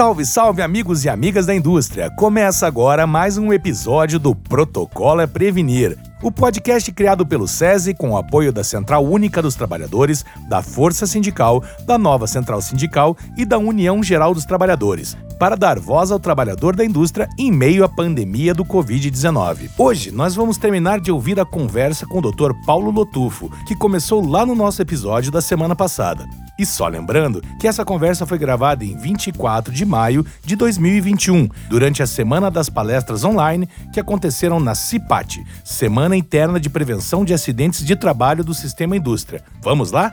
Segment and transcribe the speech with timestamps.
[0.00, 2.10] Salve, salve, amigos e amigas da indústria!
[2.10, 8.10] Começa agora mais um episódio do Protocolo é Prevenir, o podcast criado pelo SESI com
[8.10, 13.44] o apoio da Central Única dos Trabalhadores, da Força Sindical, da Nova Central Sindical e
[13.44, 17.88] da União Geral dos Trabalhadores, para dar voz ao trabalhador da indústria em meio à
[17.88, 19.70] pandemia do Covid-19.
[19.78, 22.52] Hoje nós vamos terminar de ouvir a conversa com o Dr.
[22.66, 26.26] Paulo Lotufo, que começou lá no nosso episódio da semana passada.
[26.60, 32.02] E só lembrando que essa conversa foi gravada em 24 de maio de 2021, durante
[32.02, 37.84] a Semana das Palestras Online que aconteceram na CIPAT, Semana Interna de Prevenção de Acidentes
[37.84, 39.44] de Trabalho do Sistema Indústria.
[39.62, 40.10] Vamos lá?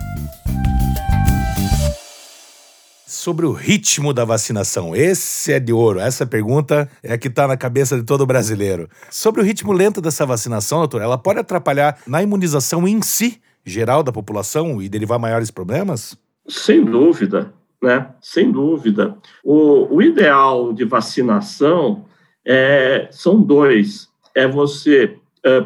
[3.05, 4.95] Sobre o ritmo da vacinação.
[4.95, 5.99] Esse é de ouro.
[5.99, 8.89] Essa pergunta é a que está na cabeça de todo brasileiro.
[9.09, 14.03] Sobre o ritmo lento dessa vacinação, doutor, ela pode atrapalhar na imunização em si, geral
[14.03, 16.17] da população, e derivar maiores problemas?
[16.47, 18.09] Sem dúvida, né?
[18.21, 19.17] Sem dúvida.
[19.43, 22.05] O, o ideal de vacinação
[22.45, 25.17] é, são dois: é você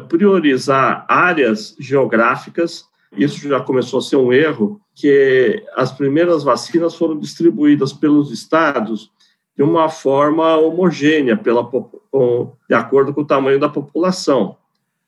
[0.08, 2.84] priorizar áreas geográficas.
[3.16, 9.10] Isso já começou a ser um erro, que as primeiras vacinas foram distribuídas pelos estados
[9.56, 11.68] de uma forma homogênea, pela,
[12.68, 14.56] de acordo com o tamanho da população.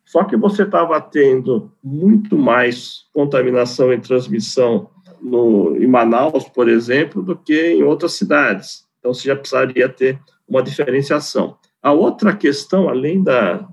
[0.04, 7.22] Só que você estava tendo muito mais contaminação e transmissão no, em Manaus, por exemplo,
[7.22, 8.84] do que em outras cidades.
[8.98, 11.56] Então, você já precisaria ter uma diferenciação.
[11.82, 13.66] A outra questão, além da,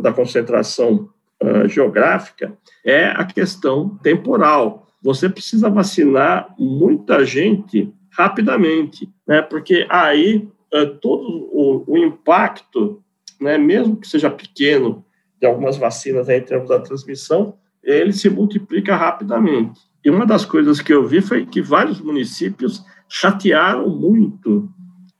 [0.00, 1.08] da concentração
[1.42, 4.86] uh, geográfica, é a questão temporal.
[5.02, 9.42] Você precisa vacinar muita gente rapidamente, né?
[9.42, 13.02] porque aí uh, todo o, o impacto,
[13.40, 15.04] né, mesmo que seja pequeno,
[15.40, 19.80] de algumas vacinas em termos da transmissão, ele se multiplica rapidamente.
[20.04, 24.68] E uma das coisas que eu vi foi que vários municípios chatearam muito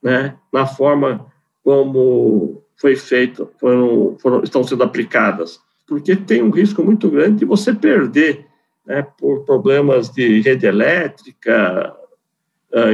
[0.03, 1.27] né, na forma
[1.63, 7.45] como foi feito, foram, foram, estão sendo aplicadas, porque tem um risco muito grande de
[7.45, 8.47] você perder
[8.87, 11.95] né, por problemas de rede elétrica,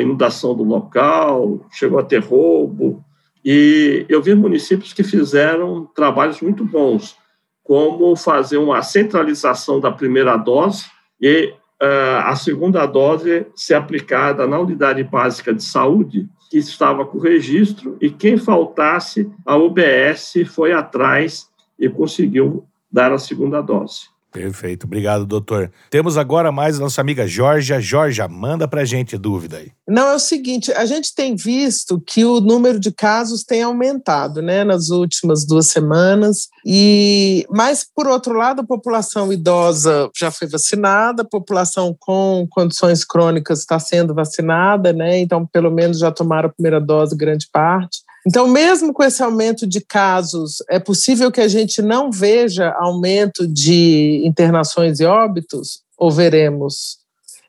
[0.00, 3.04] inundação do local, chegou a ter roubo.
[3.44, 7.16] E eu vi municípios que fizeram trabalhos muito bons,
[7.62, 10.86] como fazer uma centralização da primeira dose
[11.20, 11.52] e
[11.82, 17.96] uh, a segunda dose ser aplicada na unidade básica de saúde, que estava com registro,
[18.00, 24.13] e quem faltasse, a UBS foi atrás e conseguiu dar a segunda dose.
[24.34, 25.70] Perfeito, obrigado, doutor.
[25.88, 27.80] Temos agora mais nossa amiga Jorja.
[27.80, 29.70] Jorja, manda pra gente dúvida aí.
[29.86, 34.42] Não, é o seguinte, a gente tem visto que o número de casos tem aumentado,
[34.42, 40.48] né, nas últimas duas semanas, e mas, por outro lado, a população idosa já foi
[40.48, 46.48] vacinada, a população com condições crônicas está sendo vacinada, né, então pelo menos já tomaram
[46.48, 47.98] a primeira dose grande parte.
[48.26, 53.46] Então, mesmo com esse aumento de casos, é possível que a gente não veja aumento
[53.46, 55.82] de internações e óbitos?
[55.98, 56.98] Ou veremos?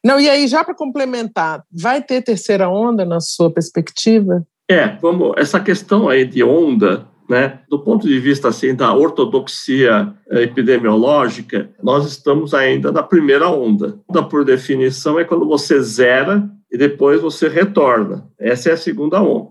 [0.04, 4.46] Não, e aí, já para complementar, vai ter terceira onda na sua perspectiva?
[4.70, 10.14] É, vamos, essa questão aí de onda, né, do ponto de vista assim da ortodoxia
[10.30, 14.00] eh, epidemiológica, nós estamos ainda na primeira onda.
[14.08, 18.28] Onda, por definição, é quando você zera e depois você retorna.
[18.40, 19.50] Essa é a segunda onda.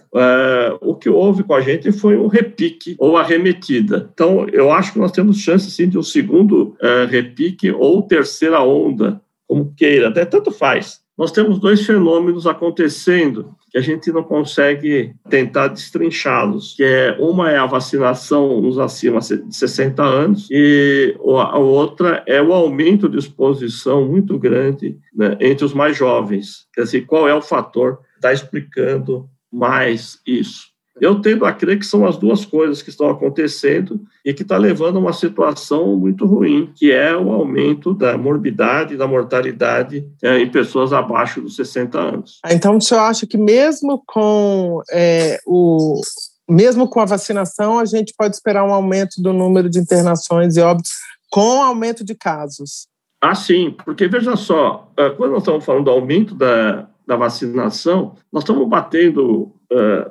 [0.95, 4.11] O que houve com a gente foi um repique ou arremetida.
[4.13, 8.63] Então, eu acho que nós temos chance, sim, de um segundo uh, repique ou terceira
[8.63, 14.23] onda, como queira, até tanto faz nós temos dois fenômenos acontecendo que a gente não
[14.23, 21.17] consegue tentar destrinchá-los, que é uma é a vacinação nos acima de 60 anos e
[21.23, 26.67] a outra é o aumento de exposição muito grande né, entre os mais jovens.
[26.73, 30.74] Quer dizer, qual é o fator que está explicando mais isso?
[31.01, 34.57] Eu tendo a crer que são as duas coisas que estão acontecendo e que está
[34.57, 40.07] levando a uma situação muito ruim, que é o aumento da morbidade e da mortalidade
[40.23, 42.39] é, em pessoas abaixo dos 60 anos.
[42.45, 46.01] Ah, então, o senhor acha que mesmo com é, o
[46.49, 50.61] mesmo com a vacinação, a gente pode esperar um aumento do número de internações e
[50.61, 50.93] óbitos
[51.31, 52.87] com aumento de casos?
[53.21, 58.15] Ah, sim, porque veja só, ah, quando nós estamos falando do aumento da, da vacinação,
[58.31, 59.51] nós estamos batendo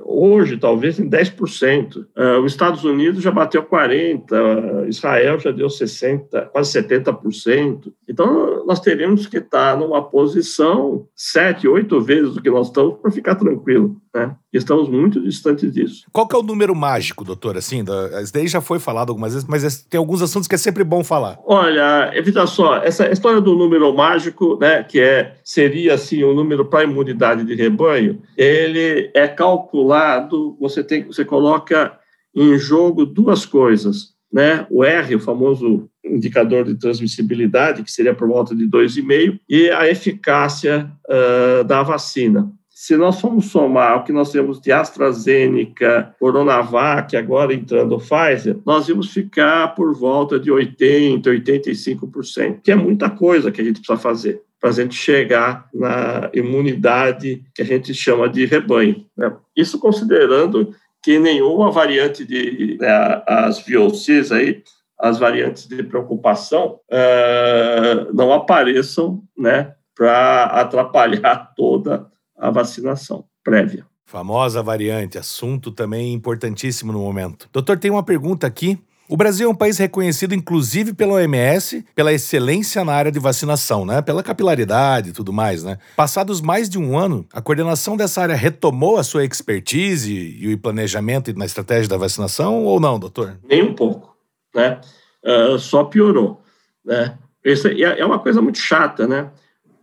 [0.04, 1.96] hoje, talvez em 10%.
[1.98, 7.92] Uh, eh, os Estados Unidos já bateu 40%, uh, Israel já deu 60%, quase 70%.
[8.08, 13.12] Então, nós teríamos que estar numa posição sete, oito vezes do que nós estamos para
[13.12, 13.98] ficar tranquilo.
[14.14, 14.36] Né?
[14.54, 16.06] Estamos muito distantes disso.
[16.12, 17.58] Qual que é o número mágico, doutor?
[17.58, 17.84] Assim,
[18.22, 21.04] isso daí já foi falado algumas vezes, mas tem alguns assuntos que é sempre bom
[21.04, 21.40] falar.
[21.46, 26.36] Olha, evita só, essa história do número mágico, né, que é, seria assim, o um
[26.36, 31.98] número para imunidade de rebanho, ele é calculado, você tem, você coloca
[32.34, 34.66] em jogo duas coisas, né?
[34.70, 39.88] O R, o famoso indicador de transmissibilidade, que seria por volta de 2,5, e a
[39.88, 42.52] eficácia uh, da vacina.
[42.70, 48.88] Se nós formos somar o que nós temos de AstraZeneca, Coronavac, agora entrando Pfizer, nós
[48.88, 53.98] vamos ficar por volta de 80%, 85%, que é muita coisa que a gente precisa
[53.98, 59.06] fazer para a gente chegar na imunidade que a gente chama de rebanho.
[59.18, 59.30] Né?
[59.54, 60.74] Isso considerando
[61.04, 64.64] que nenhuma variante de né, as VOCs aí,
[64.98, 72.08] as variantes de preocupação, uh, não apareçam, né, para atrapalhar toda
[72.38, 73.86] a vacinação prévia.
[74.06, 77.50] Famosa variante, assunto também importantíssimo no momento.
[77.52, 78.80] Doutor, tem uma pergunta aqui
[79.14, 83.86] o Brasil é um país reconhecido, inclusive, pela OMS, pela excelência na área de vacinação,
[83.86, 84.02] né?
[84.02, 85.78] Pela capilaridade e tudo mais, né?
[85.96, 90.58] Passados mais de um ano, a coordenação dessa área retomou a sua expertise e o
[90.58, 93.38] planejamento na estratégia da vacinação ou não, doutor?
[93.48, 94.18] Nem um pouco,
[94.56, 94.82] né?
[95.24, 96.42] Uh, só piorou,
[96.84, 97.16] né?
[97.46, 99.30] Isso é, é uma coisa muito chata, né?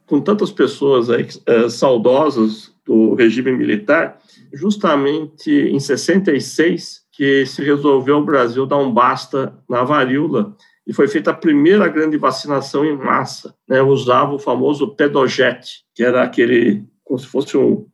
[0.09, 4.19] Com tantas pessoas aí, uh, saudosas do regime militar,
[4.53, 10.57] justamente em 66 que se resolveu o Brasil dar um basta na varíola
[10.87, 13.55] e foi feita a primeira grande vacinação em massa.
[13.69, 13.83] Né?
[13.83, 17.87] Usava o famoso pedojete, que era aquele, como se fosse um,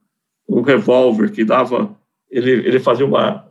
[0.49, 1.93] um revólver que dava,
[2.31, 3.44] ele, ele fazia uma,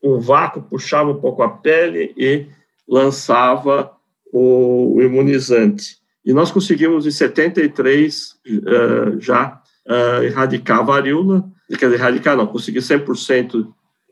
[0.00, 2.46] um vácuo, puxava um pouco a pele e
[2.88, 3.90] lançava
[4.32, 5.96] o, o imunizante.
[6.24, 12.46] E nós conseguimos, em 73, uh, já uh, erradicar a varíola, quer dizer, erradicar não,
[12.46, 13.66] conseguir 100%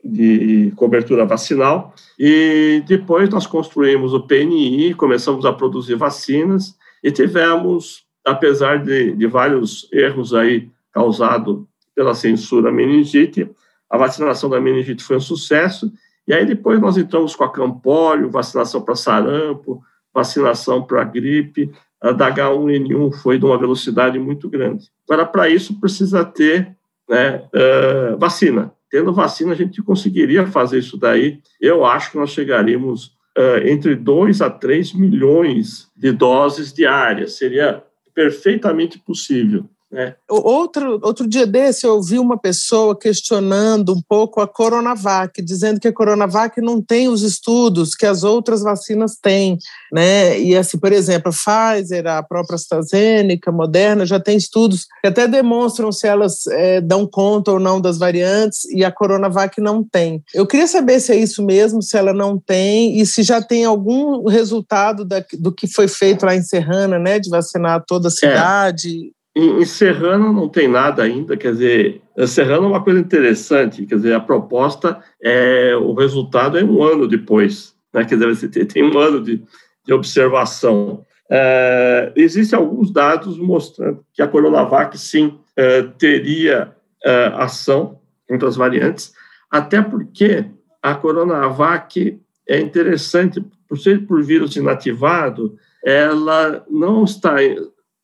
[0.07, 1.93] de cobertura vacinal.
[2.17, 9.27] E depois nós construímos o PNI, começamos a produzir vacinas e tivemos, apesar de, de
[9.27, 11.63] vários erros aí causados
[11.93, 13.49] pela censura meningite,
[13.89, 15.91] a vacinação da meningite foi um sucesso.
[16.27, 19.81] E aí depois nós entramos com a campólio, vacinação para sarampo,
[20.13, 21.71] vacinação para gripe,
[22.01, 24.87] a da H1N1 foi de uma velocidade muito grande.
[25.09, 26.75] Agora, para isso, precisa ter
[27.09, 28.71] né, uh, vacina.
[28.89, 31.39] Tendo vacina, a gente conseguiria fazer isso daí.
[31.59, 37.33] Eu acho que nós chegaríamos uh, entre 2 a 3 milhões de doses diárias.
[37.33, 39.69] Seria perfeitamente possível.
[39.93, 40.15] É.
[40.29, 45.87] Outro, outro dia desse, eu ouvi uma pessoa questionando um pouco a Coronavac, dizendo que
[45.87, 49.57] a Coronavac não tem os estudos que as outras vacinas têm,
[49.91, 50.37] né?
[50.39, 55.07] E assim, por exemplo, a Pfizer, a própria AstraZeneca, a Moderna, já tem estudos que
[55.07, 59.81] até demonstram se elas é, dão conta ou não das variantes, e a Coronavac não
[59.81, 60.21] tem.
[60.33, 63.63] Eu queria saber se é isso mesmo, se ela não tem, e se já tem
[63.63, 67.19] algum resultado da, do que foi feito lá em Serrana, né?
[67.19, 68.11] De vacinar toda a é.
[68.11, 69.11] cidade.
[69.13, 69.16] É.
[69.37, 73.97] Em, em Serrano não tem nada ainda, quer dizer, Serrano é uma coisa interessante, quer
[73.97, 78.03] dizer, a proposta é o resultado é um ano depois, né?
[78.03, 79.43] Quer dizer, você tem um ano de,
[79.85, 81.05] de observação.
[81.29, 86.73] É, existem alguns dados mostrando que a Coronavac sim é, teria
[87.05, 89.13] é, ação contra as variantes,
[89.51, 90.45] até porque
[90.81, 92.19] a Coronavac
[92.49, 95.55] é interessante, por ser por vírus inativado,
[95.85, 97.35] ela não está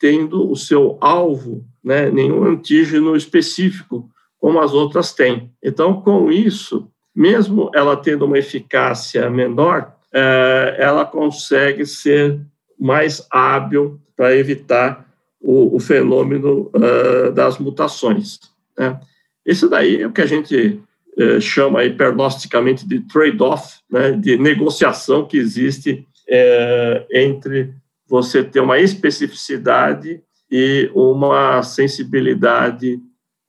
[0.04, 5.50] tendo o seu alvo, né, nenhum antígeno específico, como as outras têm.
[5.64, 12.38] Então, com isso, mesmo ela tendo uma eficácia menor, é, ela consegue ser
[12.78, 15.08] mais hábil para evitar
[15.40, 18.42] o, o fenômeno uh, das mutações.
[18.78, 19.00] Né?
[19.46, 20.82] Isso daí é o que a gente
[21.18, 26.06] uh, chama hipernosticamente de trade-off, né, de negociação que existe
[27.10, 27.74] entre
[28.08, 33.02] você ter uma especificidade e uma sensibilidade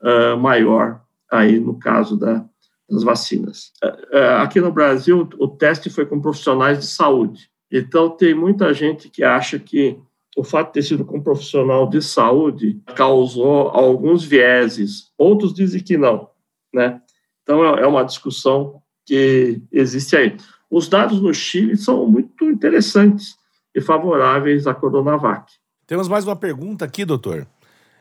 [0.02, 2.44] uh, maior aí no caso da,
[2.88, 3.72] das vacinas.
[3.82, 7.50] Uh, aqui no Brasil, o teste foi com profissionais de saúde.
[7.70, 9.98] Então, tem muita gente que acha que
[10.36, 15.12] o fato de ter sido com um profissional de saúde causou alguns vieses.
[15.18, 16.28] Outros dizem que não,
[16.72, 17.00] né?
[17.42, 20.36] Então, é, é uma discussão que existe aí.
[20.70, 23.36] Os dados no Chile são muito interessantes
[23.74, 25.52] e favoráveis à Coronavac.
[25.86, 27.46] Temos mais uma pergunta aqui, doutor.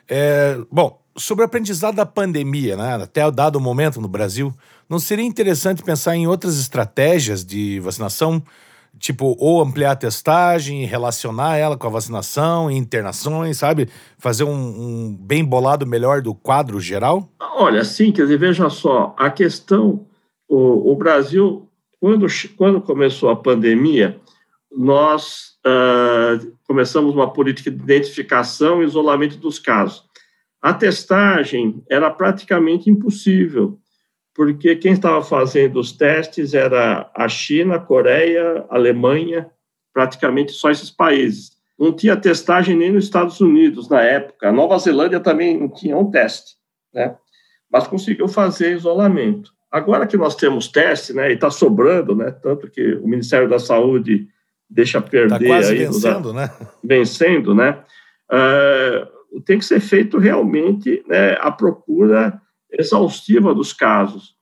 [0.08, 4.54] É, bom, sobre o aprendizado da pandemia, né, até o dado momento no Brasil,
[4.90, 8.44] não seria interessante pensar em outras estratégias de vacinação,
[9.00, 13.90] tipo, ou ampliar a testagem, relacionar ela com a vacinação, internações, sabe?
[14.18, 17.28] Fazer um, um bem bolado melhor do quadro geral?
[17.40, 20.06] Olha, sim, quer dizer, veja só, a questão,
[20.48, 21.68] o, o Brasil,
[22.00, 24.20] quando, quando começou a pandemia,
[24.72, 30.04] nós uh, começamos uma política de identificação e isolamento dos casos.
[30.62, 33.80] A testagem era praticamente impossível.
[34.36, 39.48] porque quem estava fazendo os testes era a China, a Coreia, a Alemanha,
[39.94, 41.52] praticamente só esses países.
[41.78, 44.50] Não tinha testagem nem nos Estados Unidos na época.
[44.50, 46.56] A Nova Zelândia também não tinha um teste,
[46.94, 47.16] né?
[47.72, 49.52] Mas conseguiu fazer isolamento.
[49.72, 53.58] Agora que nós temos teste, né, e está sobrando, né, tanto que o Ministério da
[53.58, 54.28] Saúde
[54.74, 56.52] deixa perder tá quase aí, vencendo, né?
[56.84, 57.84] Vencendo, né?
[58.32, 64.36] Uh, tem que ser feito realmente né, a procura exaustiva dos casos,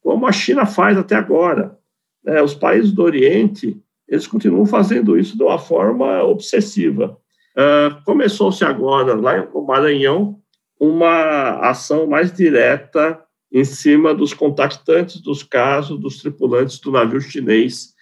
[0.00, 1.76] como a China faz até agora.
[2.24, 2.42] Né?
[2.42, 7.16] Os países do Oriente eles continuam fazendo isso de uma forma obsessiva.
[7.54, 10.40] Uh, Começou-se agora, lá no Maranhão,
[10.80, 13.20] uma ação mais direta
[13.52, 17.94] em cima dos contactantes dos casos dos tripulantes do navio chinês,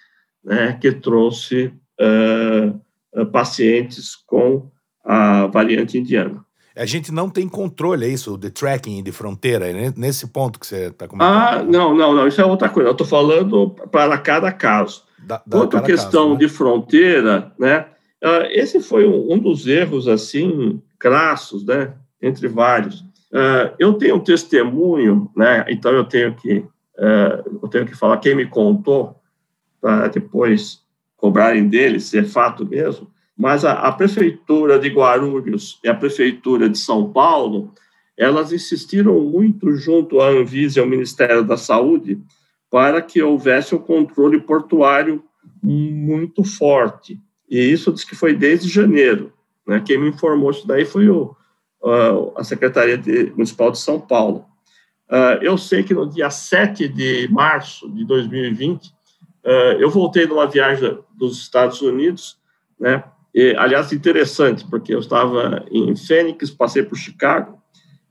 [0.47, 4.71] né, que trouxe uh, pacientes com
[5.03, 6.45] a variante indiana.
[6.75, 10.67] A gente não tem controle, é isso, de tracking de fronteira, é nesse ponto que
[10.67, 11.35] você está comentando?
[11.35, 12.89] Ah, não, não, não, isso é outra coisa.
[12.89, 15.03] Eu estou falando para cada caso.
[15.17, 16.37] Da, da Quanto à questão caso, né?
[16.37, 17.87] de fronteira, né,
[18.23, 22.99] uh, esse foi um, um, dos erros, assim, crassos, né, entre vários.
[23.31, 28.17] Uh, eu tenho um testemunho, né, então eu tenho que, uh, eu tenho que falar
[28.17, 29.16] quem me contou,
[29.81, 30.81] para depois
[31.15, 33.07] cobrarem dele, se é fato mesmo,
[33.37, 37.71] mas a, a, prefeitura de Guarulhos e a prefeitura de São Paulo,
[38.17, 42.19] elas insistiram muito junto à Anvisa e ao Ministério da Saúde
[42.69, 45.23] para que houvesse um controle portuário
[45.61, 47.19] muito forte.
[47.49, 49.31] E isso diz que foi desde janeiro.
[49.65, 49.81] Né?
[49.85, 51.35] Quem me informou isso daí foi o,
[52.35, 54.45] a Secretaria de, Municipal de São Paulo.
[55.09, 58.93] Uh, eu sei que no dia 7 de março de 2020,
[59.45, 62.37] uh, eu voltei numa viagem dos Estados Unidos,
[62.79, 63.03] né?
[63.33, 67.61] E, aliás, interessante, porque eu estava em Fênix, passei por Chicago,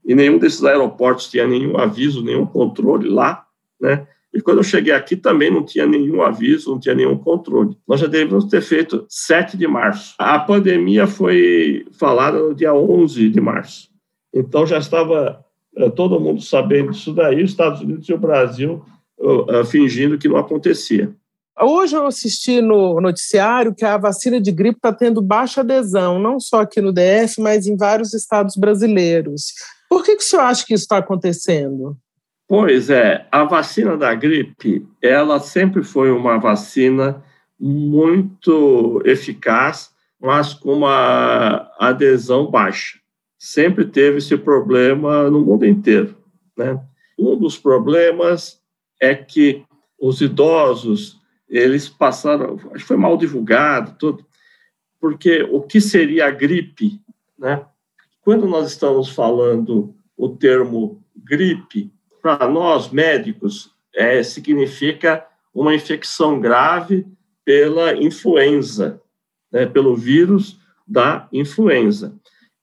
[0.04, 3.44] e nenhum desses aeroportos tinha nenhum aviso, nenhum controle lá,
[3.80, 4.06] né?
[4.32, 7.76] E quando eu cheguei aqui também não tinha nenhum aviso, não tinha nenhum controle.
[7.88, 10.14] Nós já deveríamos ter feito 7 de março.
[10.18, 13.88] A pandemia foi falada no dia 11 de março.
[14.34, 15.42] Então já estava
[15.78, 18.84] uh, todo mundo sabendo disso daí, os Estados Unidos e o Brasil
[19.70, 21.14] fingindo que não acontecia.
[21.58, 26.38] Hoje eu assisti no noticiário que a vacina de gripe está tendo baixa adesão, não
[26.38, 29.54] só aqui no DF, mas em vários estados brasileiros.
[29.88, 31.96] Por que, que o senhor acha que isso está acontecendo?
[32.46, 37.24] Pois é, a vacina da gripe, ela sempre foi uma vacina
[37.58, 42.98] muito eficaz, mas com uma adesão baixa.
[43.38, 46.14] Sempre teve esse problema no mundo inteiro.
[46.56, 46.78] Né?
[47.18, 48.60] Um dos problemas
[49.00, 49.64] é que
[49.98, 54.26] os idosos eles passaram, acho que foi mal divulgado, tudo,
[55.00, 57.00] porque o que seria a gripe,
[57.38, 57.64] né?
[58.22, 65.24] Quando nós estamos falando o termo gripe, para nós médicos, é, significa
[65.54, 67.06] uma infecção grave
[67.44, 69.00] pela influenza,
[69.52, 69.64] né?
[69.64, 72.14] pelo vírus da influenza.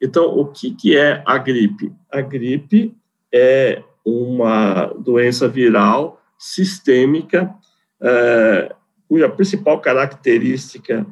[0.01, 1.93] Então, o que, que é a gripe?
[2.11, 2.93] A gripe
[3.31, 7.55] é uma doença viral sistêmica
[8.01, 8.75] é,
[9.07, 11.05] cuja principal característica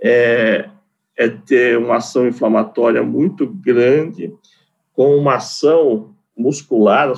[0.00, 0.68] é,
[1.16, 4.32] é ter uma ação inflamatória muito grande,
[4.92, 7.12] com uma ação muscular,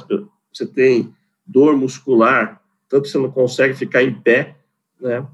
[0.51, 1.13] você tem
[1.47, 4.57] dor muscular, tanto que você não consegue ficar em pé,
[4.99, 5.27] né?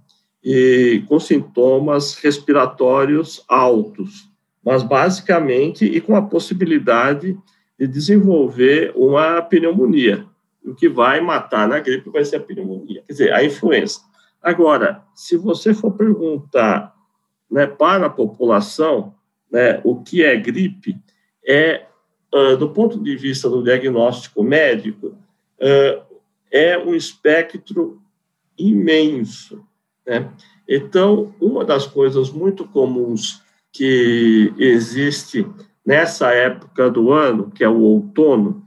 [0.42, 4.28] E com sintomas respiratórios altos,
[4.62, 7.38] mas basicamente e com a possibilidade
[7.78, 10.26] de desenvolver uma pneumonia.
[10.64, 14.00] O que vai matar na gripe vai ser a pneumonia, quer dizer, a influenza.
[14.42, 16.94] Agora, se você for perguntar
[17.50, 19.14] né, para a população
[19.50, 20.96] né, o que é gripe,
[21.46, 21.86] é,
[22.34, 26.14] uh, do ponto de vista do diagnóstico médico, uh,
[26.50, 28.00] é um espectro
[28.58, 29.64] imenso.
[30.06, 30.30] Né?
[30.68, 33.42] Então, uma das coisas muito comuns
[33.72, 35.46] que existe
[35.84, 38.64] nessa época do ano, que é o outono,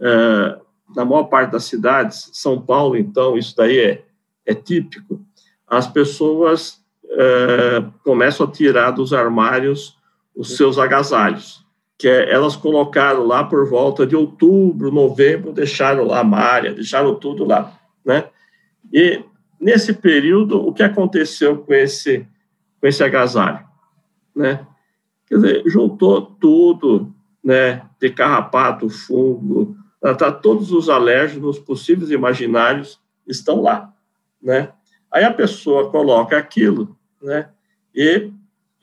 [0.00, 0.60] uh,
[0.94, 4.04] na maior parte das cidades, São Paulo, então, isso daí é,
[4.44, 5.20] é típico,
[5.66, 6.80] as pessoas
[7.10, 9.98] é, começam a tirar dos armários
[10.34, 11.64] os seus agasalhos,
[11.98, 17.14] que é, elas colocaram lá por volta de outubro, novembro, deixaram lá a malha, deixaram
[17.14, 18.28] tudo lá, né?
[18.92, 19.22] E
[19.60, 22.26] nesse período, o que aconteceu com esse,
[22.80, 23.64] com esse agasalho,
[24.34, 24.66] né?
[25.26, 27.82] Quer dizer, juntou tudo, né?
[28.00, 33.92] De carrapato, fungo, tá, todos os alérgenos possíveis e imaginários estão lá,
[34.42, 34.72] né?
[35.12, 37.48] Aí a pessoa coloca aquilo, né?
[37.94, 38.30] E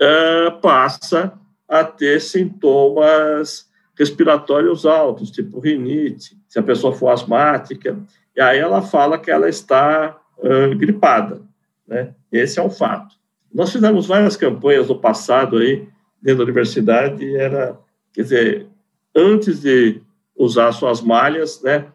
[0.01, 1.33] uh, passa
[1.67, 7.97] a ter sintomas respiratórios altos, tipo rinite, se a pessoa for asmática,
[8.35, 11.41] e aí ela fala que ela está uh, gripada,
[11.87, 12.13] né?
[12.31, 13.15] Esse é um fato.
[13.51, 15.87] Nós fizemos várias campanhas no passado aí,
[16.21, 17.77] dentro da universidade, e era,
[18.13, 18.67] quer dizer,
[19.15, 20.01] antes de
[20.37, 21.87] usar suas malhas, né?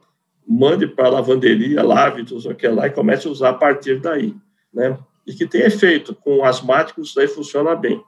[0.46, 4.34] Mande para a lavanderia, lave, tudo aquilo lá, e comece a usar a partir daí,
[4.72, 4.99] né?
[5.26, 6.14] E que tem efeito.
[6.14, 8.02] Com asmáticos, isso aí funciona bem.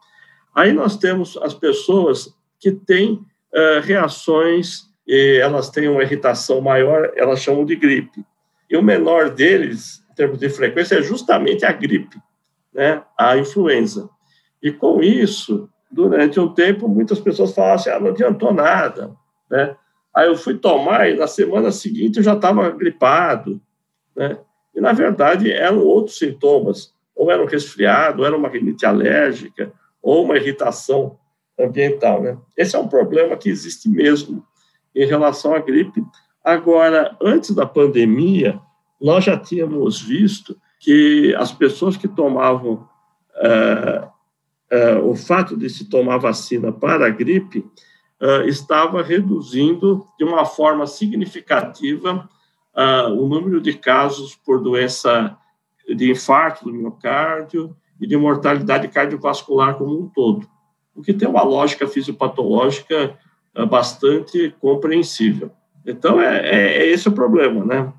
[0.54, 7.40] Aí nós temos as pessoas que têm uh, reações, elas têm uma irritação maior, elas
[7.40, 8.24] chamam de gripe.
[8.70, 12.16] E o menor deles, em termos de frequência, é justamente a gripe,
[12.72, 13.02] né?
[13.18, 14.08] a influenza.
[14.62, 19.14] E com isso, durante um tempo, muitas pessoas falavam assim, ah, não adiantou nada,
[19.50, 19.76] né?
[20.14, 23.60] Aí eu fui tomar e na semana seguinte eu já estava gripado,
[24.14, 24.38] né?
[24.74, 29.72] E na verdade eram outros sintomas, ou era um resfriado, ou era uma rinite alérgica,
[30.02, 31.18] ou uma irritação
[31.58, 32.36] ambiental, né?
[32.56, 34.44] Esse é um problema que existe mesmo
[34.94, 36.04] em relação à gripe.
[36.42, 38.60] Agora, antes da pandemia,
[39.00, 42.86] nós já tínhamos visto que as pessoas que tomavam
[43.36, 44.08] é,
[44.70, 47.64] é, o fato de se tomar vacina para a gripe
[48.20, 52.28] uh, estava reduzindo de uma forma significativa
[52.74, 55.36] uh, o número de casos por doença
[55.88, 60.48] de infarto do miocárdio e de mortalidade cardiovascular como um todo,
[60.94, 63.16] o que tem uma lógica fisiopatológica
[63.56, 65.50] uh, bastante compreensível.
[65.86, 67.92] Então, é, é, é, esse o problema, né?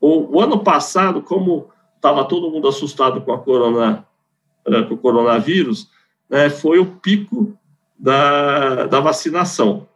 [0.00, 4.06] O, o ano passado, como estava todo mundo assustado com a corona,
[4.88, 5.88] com o coronavírus,
[6.28, 7.56] né, foi o pico
[8.02, 9.86] da, da vacinação.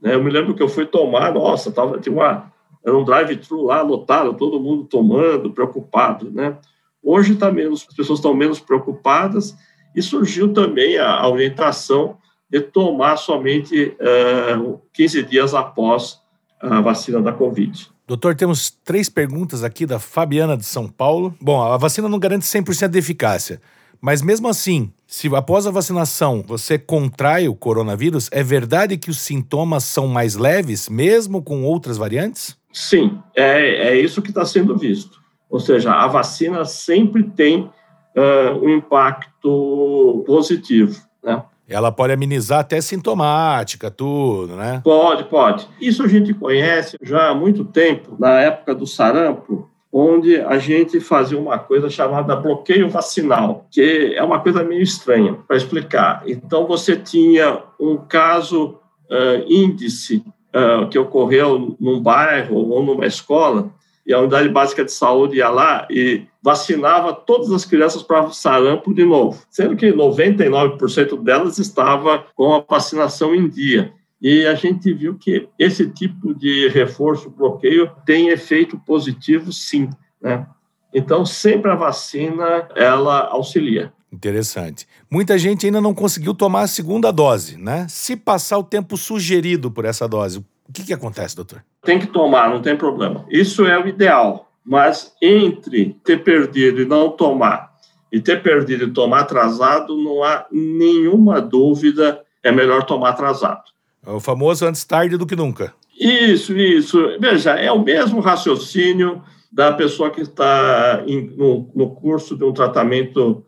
[0.00, 0.16] Né?
[0.16, 2.52] Eu me lembro que eu fui tomar, nossa, tava, tinha uma,
[2.84, 6.28] era um drive-thru lá lotado, todo mundo tomando, preocupado.
[6.32, 6.56] Né?
[7.00, 9.56] Hoje tá menos, as pessoas estão menos preocupadas
[9.94, 12.16] e surgiu também a, a orientação
[12.50, 16.20] de tomar somente uh, eh, 15 dias após
[16.60, 17.90] a vacina da Covid.
[18.06, 21.34] Doutor, temos três perguntas aqui da Fabiana de São Paulo.
[21.40, 23.60] Bom, a vacina não garante 100% de eficácia,
[24.02, 29.20] mas mesmo assim, se após a vacinação você contrai o coronavírus, é verdade que os
[29.20, 32.58] sintomas são mais leves, mesmo com outras variantes?
[32.72, 35.22] Sim, é, é isso que está sendo visto.
[35.48, 37.70] Ou seja, a vacina sempre tem
[38.16, 41.40] uh, um impacto positivo, né?
[41.68, 44.80] Ela pode amenizar até sintomática, tudo, né?
[44.82, 45.68] Pode, pode.
[45.80, 50.98] Isso a gente conhece já há muito tempo, na época do sarampo, onde a gente
[51.00, 56.22] fazia uma coisa chamada bloqueio vacinal, que é uma coisa meio estranha para explicar.
[56.26, 58.78] Então, você tinha um caso
[59.10, 60.24] uh, índice
[60.54, 63.70] uh, que ocorreu num bairro ou numa escola,
[64.06, 68.92] e a unidade básica de saúde ia lá e vacinava todas as crianças para sarampo
[68.92, 73.92] de novo, sendo que 99% delas estava com a vacinação em dia.
[74.22, 79.90] E a gente viu que esse tipo de reforço, bloqueio, tem efeito positivo, sim.
[80.20, 80.46] Né?
[80.94, 83.92] Então, sempre a vacina, ela auxilia.
[84.12, 84.86] Interessante.
[85.10, 87.86] Muita gente ainda não conseguiu tomar a segunda dose, né?
[87.88, 91.64] Se passar o tempo sugerido por essa dose, o que, que acontece, doutor?
[91.82, 93.26] Tem que tomar, não tem problema.
[93.28, 94.52] Isso é o ideal.
[94.64, 97.72] Mas entre ter perdido e não tomar,
[98.12, 103.64] e ter perdido e tomar atrasado, não há nenhuma dúvida, é melhor tomar atrasado.
[104.06, 105.72] É o famoso antes tarde do que nunca.
[105.98, 106.98] Isso, isso.
[107.20, 112.52] Veja, é o mesmo raciocínio da pessoa que está em, no, no, curso de um
[112.52, 113.44] tratamento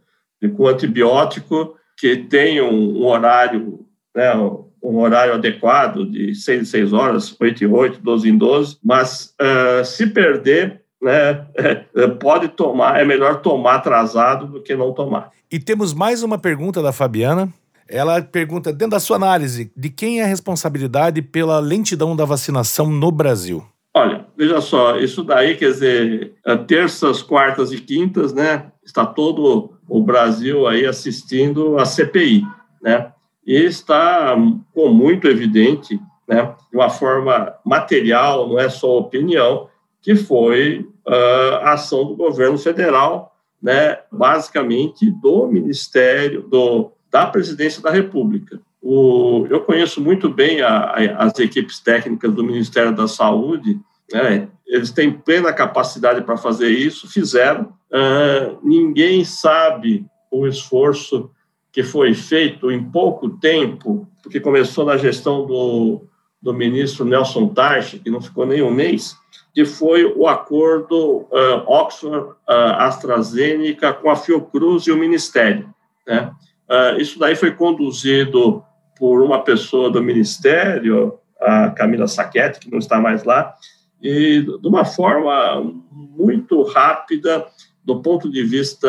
[0.57, 4.35] com antibiótico, que tem um, um horário, né,
[4.83, 9.35] um horário adequado de 6 em 6 horas, 8 em 8, 12 em 12, mas
[9.41, 11.47] uh, se perder, né,
[12.21, 15.31] pode tomar, é melhor tomar atrasado do que não tomar.
[15.51, 17.49] E temos mais uma pergunta da Fabiana.
[17.89, 22.91] Ela pergunta, dentro da sua análise, de quem é a responsabilidade pela lentidão da vacinação
[22.91, 23.65] no Brasil?
[23.93, 28.67] Olha, veja só, isso daí, quer dizer, é terças, quartas e quintas, né?
[28.85, 32.43] Está todo o Brasil aí assistindo a CPI,
[32.83, 33.13] né?
[33.47, 34.35] E está
[34.73, 39.69] com muito evidente, né, de uma forma material, não é só opinião,
[40.01, 47.93] que foi a ação do governo federal, né, basicamente do Ministério, do da presidência da
[47.93, 48.61] República.
[48.83, 53.79] O, eu conheço muito bem a, a, as equipes técnicas do Ministério da Saúde,
[54.13, 54.49] né?
[54.67, 57.73] eles têm plena capacidade para fazer isso, fizeram.
[57.89, 61.31] Uh, ninguém sabe o esforço
[61.71, 66.03] que foi feito em pouco tempo, porque começou na gestão do,
[66.43, 69.17] do ministro Nelson Tarchi, que não ficou nem um mês,
[69.55, 75.73] que foi o acordo uh, Oxford-AstraZeneca uh, com a Fiocruz e o Ministério.
[76.05, 76.33] Né?
[76.69, 78.63] Uh, isso daí foi conduzido
[78.99, 83.55] por uma pessoa do Ministério, a Camila Saquete, que não está mais lá,
[84.03, 87.47] e de uma forma muito rápida,
[87.85, 88.89] do ponto de vista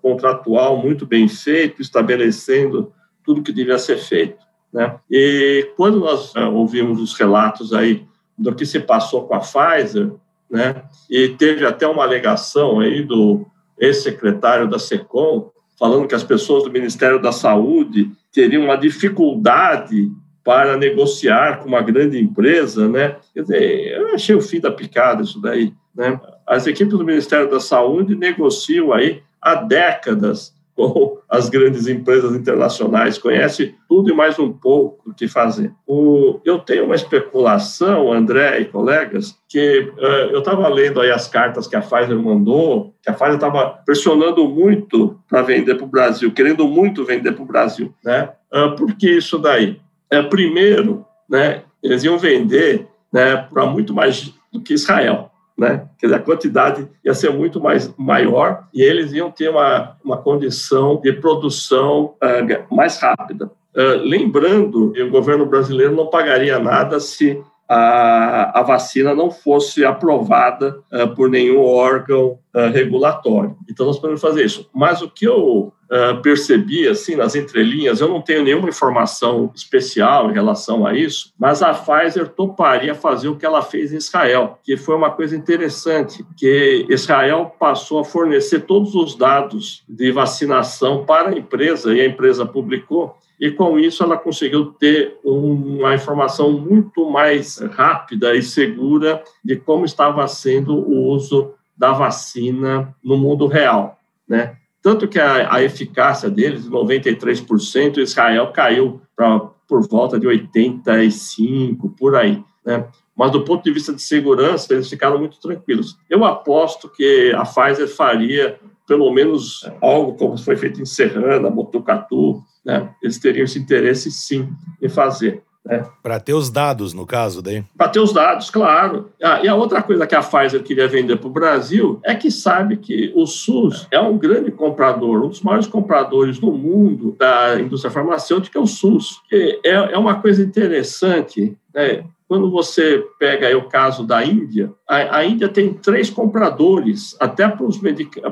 [0.00, 2.92] contratual, muito bem feito, estabelecendo
[3.24, 4.38] tudo que devia ser feito.
[4.72, 4.98] Né?
[5.10, 10.12] E quando nós uh, ouvimos os relatos aí do que se passou com a Pfizer,
[10.50, 10.82] né?
[11.10, 13.46] E teve até uma alegação aí do
[13.78, 20.10] ex-secretário da SECOM falando que as pessoas do Ministério da Saúde teriam uma dificuldade
[20.42, 23.16] para negociar com uma grande empresa, né?
[23.34, 26.18] Quer dizer, eu achei o fim da picada isso daí, né?
[26.46, 33.18] As equipes do Ministério da Saúde negociam aí há décadas com as grandes empresas internacionais,
[33.18, 35.72] conhece tudo e mais um pouco o que fazer.
[35.84, 41.26] O, eu tenho uma especulação, André e colegas, que uh, eu estava lendo aí as
[41.26, 45.88] cartas que a Pfizer mandou, que a Pfizer estava pressionando muito para vender para o
[45.88, 47.92] Brasil, querendo muito vender para o Brasil.
[48.04, 48.30] Né?
[48.54, 49.80] Uh, por que isso daí?
[50.08, 55.88] É, primeiro, né, eles iam vender né, para muito mais do que Israel né?
[55.98, 60.16] Quer dizer, a quantidade ia ser muito mais maior e eles iam ter uma, uma
[60.16, 63.50] condição de produção uh, mais rápida.
[63.74, 69.84] Uh, lembrando que o governo brasileiro não pagaria nada se a, a vacina não fosse
[69.84, 73.56] aprovada uh, por nenhum órgão uh, regulatório.
[73.70, 74.68] Então, nós podemos fazer isso.
[74.74, 80.30] Mas o que eu uh, percebi, assim, nas entrelinhas, eu não tenho nenhuma informação especial
[80.30, 84.58] em relação a isso, mas a Pfizer toparia fazer o que ela fez em Israel,
[84.62, 91.04] que foi uma coisa interessante, que Israel passou a fornecer todos os dados de vacinação
[91.04, 96.50] para a empresa, e a empresa publicou, e com isso ela conseguiu ter uma informação
[96.50, 103.46] muito mais rápida e segura de como estava sendo o uso da vacina no mundo
[103.46, 103.98] real,
[104.28, 104.56] né?
[104.82, 112.16] Tanto que a, a eficácia deles, 93%, Israel caiu para por volta de 85 por
[112.16, 112.88] aí, né?
[113.14, 115.98] Mas do ponto de vista de segurança, eles ficaram muito tranquilos.
[116.08, 122.42] Eu aposto que a Pfizer faria pelo menos algo como foi feito em Serrana, Botucatu,
[122.68, 122.86] né?
[123.02, 124.46] Eles teriam esse interesse, sim,
[124.80, 125.42] em fazer.
[125.64, 125.84] Né?
[126.02, 127.64] Para ter os dados, no caso, daí?
[127.76, 129.10] Para ter os dados, claro.
[129.22, 132.30] Ah, e a outra coisa que a Pfizer queria vender para o Brasil é que
[132.30, 137.58] sabe que o SUS é um grande comprador, um dos maiores compradores do mundo da
[137.58, 139.22] indústria farmacêutica é o SUS.
[139.32, 142.04] É, é uma coisa interessante, né?
[142.28, 147.64] Quando você pega o caso da Índia, a, a Índia tem três compradores, até para,
[147.64, 147.80] os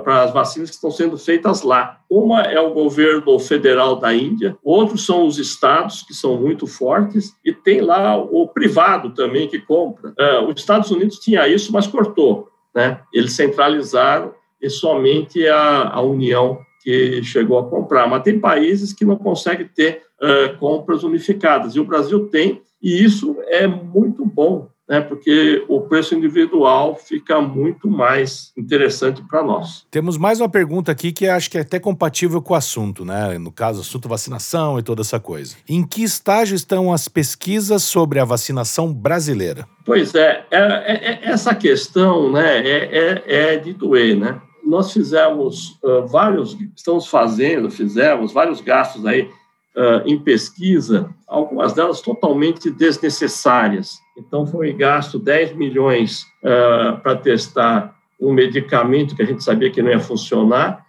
[0.05, 1.99] para as vacinas que estão sendo feitas lá.
[2.09, 7.35] Uma é o governo federal da Índia, outros são os estados, que são muito fortes,
[7.43, 10.11] e tem lá o privado também que compra.
[10.11, 12.49] Uh, os Estados Unidos tinha isso, mas cortou.
[12.75, 13.01] Né?
[13.15, 18.07] Eles centralizaram e somente a, a União que chegou a comprar.
[18.07, 23.03] Mas tem países que não conseguem ter uh, compras unificadas, e o Brasil tem, e
[23.03, 29.85] isso é muito bom, né, porque o preço individual fica muito mais interessante para nós.
[29.91, 33.37] Temos mais uma pergunta aqui que acho que é até compatível com o assunto, né?
[33.39, 35.57] No caso, assunto vacinação e toda essa coisa.
[35.69, 39.67] Em que estágio estão as pesquisas sobre a vacinação brasileira?
[39.85, 44.41] Pois é, é, é, é essa questão né, é, é, é de doer, né?
[44.65, 49.29] Nós fizemos uh, vários, estamos fazendo, fizemos vários gastos aí
[49.77, 53.99] uh, em pesquisa, algumas delas totalmente desnecessárias.
[54.17, 59.83] Então, foi gasto 10 milhões uh, para testar um medicamento que a gente sabia que
[59.83, 60.85] não ia funcionar.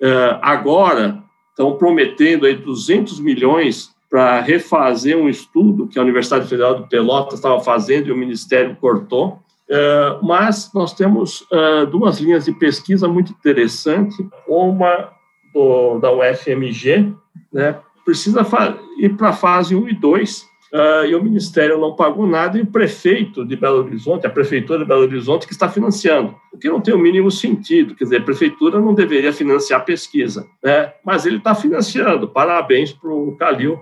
[0.00, 6.82] Uh, agora, estão prometendo aí 200 milhões para refazer um estudo que a Universidade Federal
[6.82, 9.38] de Pelotas estava fazendo e o Ministério cortou.
[9.68, 14.16] Uh, mas nós temos uh, duas linhas de pesquisa muito interessantes.
[14.48, 15.10] Uma
[15.54, 17.12] do, da UFMG,
[17.52, 18.46] né, precisa
[18.98, 22.58] ir para a fase 1 e 2, uh, ah, e o Ministério não pagou nada,
[22.58, 26.58] e o prefeito de Belo Horizonte, a Prefeitura de Belo Horizonte, que está financiando, o
[26.58, 30.92] que não tem o mínimo sentido, quer dizer, a Prefeitura não deveria financiar pesquisa, né?
[31.04, 33.80] mas ele está financiando, parabéns para o Calil,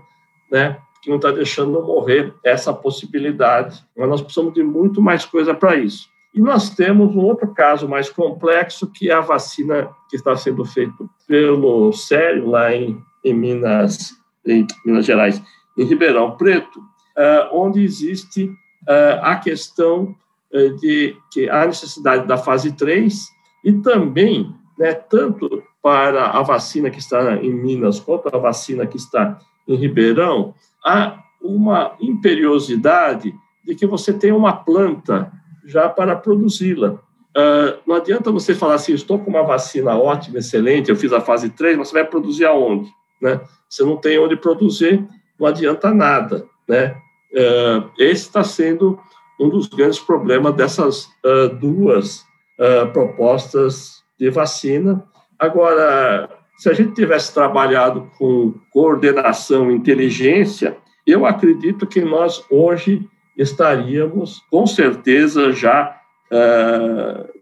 [0.50, 0.78] né?
[1.02, 5.76] que não está deixando morrer essa possibilidade, mas nós precisamos de muito mais coisa para
[5.76, 6.08] isso.
[6.34, 10.64] E nós temos um outro caso mais complexo, que é a vacina que está sendo
[10.64, 15.42] feita pelo Sério, lá em, em Minas em Minas Gerais,
[15.76, 20.14] em Ribeirão Preto, uh, onde existe uh, a questão
[20.52, 23.26] uh, de que há necessidade da fase 3
[23.64, 28.96] e também, né, tanto para a vacina que está em Minas quanto a vacina que
[28.96, 30.54] está em Ribeirão,
[30.84, 35.30] há uma imperiosidade de que você tenha uma planta
[35.64, 36.98] já para produzi-la.
[37.36, 41.20] Uh, não adianta você falar assim, estou com uma vacina ótima, excelente, eu fiz a
[41.20, 42.90] fase 3, mas você vai produzir aonde?
[43.20, 43.40] Né?
[43.80, 45.06] Não tem onde produzir,
[45.38, 46.46] não adianta nada.
[46.68, 46.96] Né?
[47.32, 48.98] Uh, esse está sendo
[49.40, 52.24] um dos grandes problemas dessas uh, duas
[52.58, 55.04] uh, propostas de vacina.
[55.38, 60.76] Agora, se a gente tivesse trabalhado com coordenação e inteligência,
[61.06, 65.96] eu acredito que nós hoje estaríamos, com certeza, já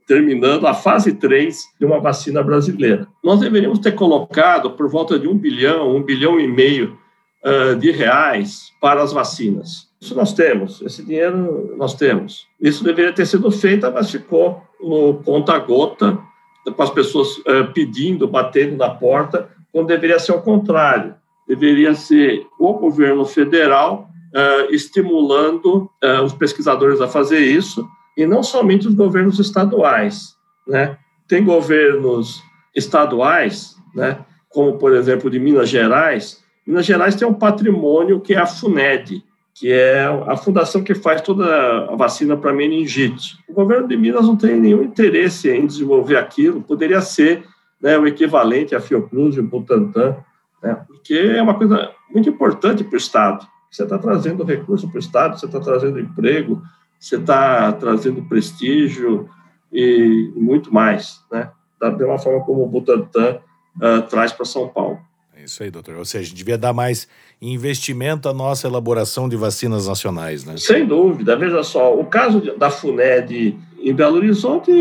[0.06, 3.08] terminando a fase 3 de uma vacina brasileira.
[3.22, 6.96] Nós deveríamos ter colocado por volta de um bilhão, um bilhão e meio
[7.44, 9.86] uh, de reais para as vacinas.
[10.00, 12.46] Isso nós temos, esse dinheiro nós temos.
[12.60, 16.18] Isso deveria ter sido feito, mas ficou no conta-gota,
[16.64, 21.14] com as pessoas uh, pedindo, batendo na porta, quando deveria ser o contrário.
[21.48, 25.90] Deveria ser o governo federal uh, estimulando
[26.24, 27.86] os pesquisadores a fazer isso,
[28.16, 30.34] e não somente os governos estaduais.
[30.66, 30.96] Né?
[31.28, 32.42] Tem governos
[32.74, 34.18] estaduais, né,
[34.50, 36.42] como, por exemplo, de Minas Gerais.
[36.66, 39.24] Minas Gerais tem um patrimônio que é a FUNED,
[39.54, 43.38] que é a fundação que faz toda a vacina para meningite.
[43.48, 47.44] O governo de Minas não tem nenhum interesse em desenvolver aquilo, poderia ser
[47.80, 50.16] né, o equivalente à Fiocruz e o Butantan,
[50.62, 53.46] né, porque é uma coisa muito importante para o Estado.
[53.70, 56.62] Você está trazendo recurso para o Estado, você está trazendo emprego,
[56.98, 59.28] você está trazendo prestígio
[59.72, 61.50] e muito mais, né?
[61.80, 63.38] da mesma forma como o Butantan
[63.76, 64.98] uh, traz para São Paulo.
[65.36, 65.96] É isso aí, doutor.
[65.96, 67.06] Ou seja, devia dar mais
[67.40, 70.56] investimento à nossa elaboração de vacinas nacionais, né?
[70.56, 71.36] Sem dúvida.
[71.36, 74.72] Veja só, o caso da FUNED em Belo Horizonte,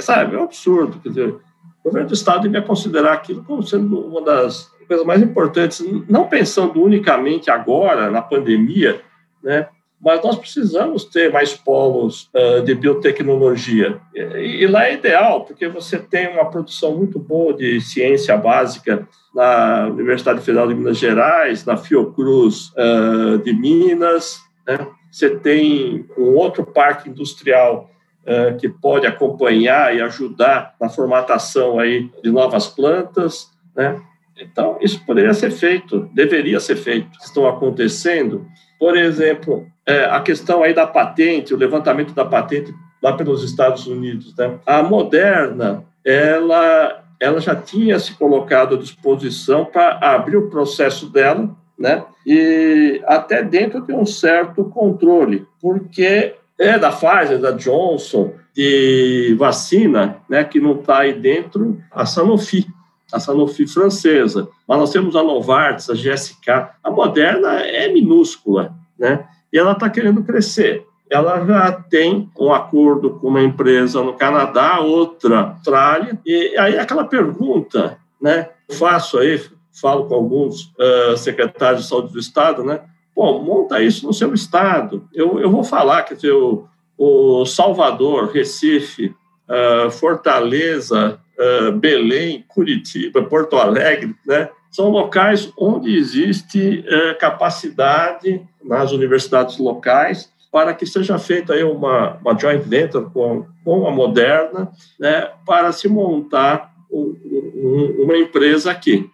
[0.00, 0.98] sabe, é um absurdo.
[1.00, 1.40] Quer dizer, o
[1.84, 6.82] governo do Estado devia considerar aquilo como sendo uma das coisas mais importantes, não pensando
[6.82, 9.00] unicamente agora, na pandemia,
[9.42, 9.68] né?
[10.00, 14.00] Mas nós precisamos ter mais polos uh, de biotecnologia.
[14.14, 19.06] E, e, lá é ideal, porque você tem uma produção muito boa de ciência básica
[19.34, 24.86] na Universidade Federal de Minas Gerais, na Fiocruz uh, de Minas, né?
[25.10, 27.90] você tem um outro parque industrial
[28.22, 34.00] uh, que pode acompanhar e ajudar na formatação aí de novas plantas, né?
[34.42, 37.10] Então, isso poderia ser feito, deveria ser feito.
[37.22, 38.46] Estão acontecendo,
[38.80, 43.86] por exemplo, é, a questão aí da patente, o levantamento da patente lá pelos Estados
[43.86, 44.34] Unidos.
[44.34, 44.58] Né?
[44.64, 51.54] A Moderna, ela, ela já tinha se colocado à disposição para abrir o processo dela,
[51.78, 52.02] né?
[52.26, 60.18] e até dentro de um certo controle, porque é da Pfizer, da Johnson, de vacina,
[60.28, 62.66] né, que não está aí dentro, a Sanofi,
[63.12, 64.48] a Sanofi francesa.
[64.66, 66.48] Mas nós temos a Novartis, a GSK.
[66.82, 69.26] A Moderna é minúscula, né?
[69.52, 70.86] e ela está querendo crescer.
[71.10, 77.04] Ela já tem um acordo com uma empresa no Canadá, outra Austrália, e aí aquela
[77.04, 78.48] pergunta, né?
[78.70, 79.42] Faço aí,
[79.80, 82.80] falo com alguns uh, secretários de saúde do estado, né?
[83.12, 85.04] Pô, monta isso no seu estado.
[85.12, 86.64] Eu, eu vou falar que o,
[86.96, 89.12] o Salvador, Recife,
[89.50, 94.48] uh, Fortaleza, uh, Belém, Curitiba, Porto Alegre, né?
[94.70, 96.84] São locais onde existe
[97.18, 103.86] capacidade nas universidades locais para que seja feita aí uma, uma joint venture com, com
[103.86, 107.16] a Moderna, né, para se montar um,
[107.54, 109.08] um, uma empresa aqui.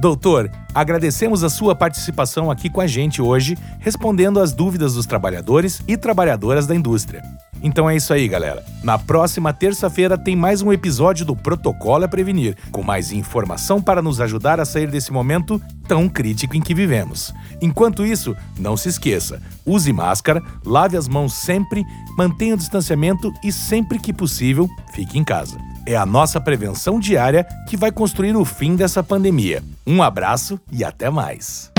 [0.00, 5.82] Doutor, agradecemos a sua participação aqui com a gente hoje, respondendo às dúvidas dos trabalhadores
[5.86, 7.22] e trabalhadoras da indústria.
[7.62, 8.64] Então é isso aí, galera.
[8.82, 14.00] Na próxima terça-feira tem mais um episódio do Protocolo a Prevenir, com mais informação para
[14.00, 17.34] nos ajudar a sair desse momento tão crítico em que vivemos.
[17.60, 21.84] Enquanto isso, não se esqueça: use máscara, lave as mãos sempre,
[22.16, 25.58] mantenha o distanciamento e, sempre que possível, fique em casa.
[25.86, 29.62] É a nossa prevenção diária que vai construir o fim dessa pandemia.
[29.86, 31.70] Um abraço e até mais.